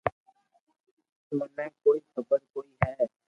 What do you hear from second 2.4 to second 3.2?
ڪوئي ھي